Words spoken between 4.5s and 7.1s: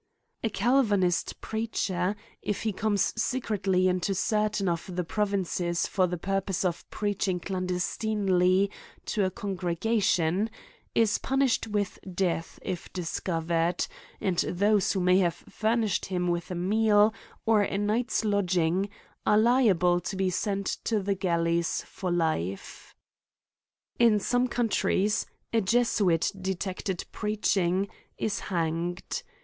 of the provinces for the purpose of